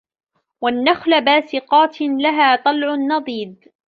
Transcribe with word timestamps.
وَالنَّخلَ 0.61 1.21
باسِقاتٍ 1.25 2.01
لَها 2.01 2.55
طَلعٌ 2.55 2.95
نَضيدٌ 2.95 3.67